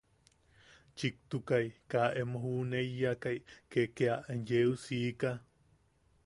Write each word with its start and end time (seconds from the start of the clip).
Chiktukai 1.01 1.67
kaa 1.93 2.07
emo 2.21 2.35
juʼuneiyakai 2.45 3.37
ke 3.71 3.81
kea 3.97 4.15
yeu 4.47 4.71
siika. 4.87 5.31